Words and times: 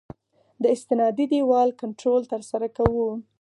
د 0.61 0.63
استنادي 0.75 1.25
دیوال 1.31 1.69
کنټرول 1.81 2.21
ترسره 2.33 2.67
کوو 2.77 3.09